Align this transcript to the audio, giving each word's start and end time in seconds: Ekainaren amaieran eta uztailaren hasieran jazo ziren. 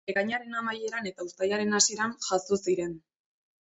Ekainaren 0.11 0.55
amaieran 0.61 1.11
eta 1.11 1.29
uztailaren 1.29 1.79
hasieran 1.83 2.19
jazo 2.29 2.63
ziren. 2.67 3.03